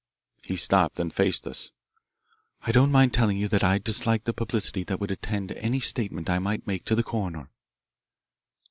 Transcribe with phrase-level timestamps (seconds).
[0.41, 1.71] He stopped and faced us.
[2.61, 6.27] "I don't mind telling you that I dislike the publicity that would attend any statement
[6.27, 7.51] I might make to the coroner."